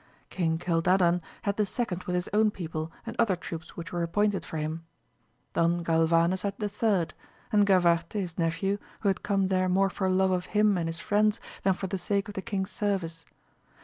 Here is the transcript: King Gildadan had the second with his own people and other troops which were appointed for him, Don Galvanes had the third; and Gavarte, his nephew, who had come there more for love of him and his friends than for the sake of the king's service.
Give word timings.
King 0.31 0.57
Gildadan 0.57 1.21
had 1.43 1.57
the 1.57 1.65
second 1.67 2.05
with 2.05 2.15
his 2.15 2.27
own 2.33 2.49
people 2.49 2.91
and 3.05 3.15
other 3.19 3.35
troops 3.35 3.77
which 3.77 3.91
were 3.93 4.01
appointed 4.01 4.43
for 4.43 4.57
him, 4.57 4.83
Don 5.53 5.83
Galvanes 5.83 6.41
had 6.41 6.57
the 6.57 6.67
third; 6.69 7.13
and 7.51 7.67
Gavarte, 7.67 8.13
his 8.19 8.35
nephew, 8.35 8.79
who 9.01 9.09
had 9.09 9.21
come 9.21 9.49
there 9.49 9.69
more 9.69 9.91
for 9.91 10.09
love 10.09 10.31
of 10.31 10.47
him 10.57 10.75
and 10.75 10.89
his 10.89 10.99
friends 10.99 11.39
than 11.61 11.73
for 11.73 11.85
the 11.85 11.99
sake 11.99 12.27
of 12.27 12.33
the 12.33 12.41
king's 12.41 12.71
service. 12.71 13.25